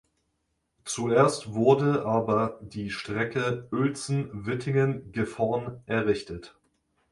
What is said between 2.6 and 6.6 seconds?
die Strecke Uelzen–Wittingen–Gifhorn errichtet.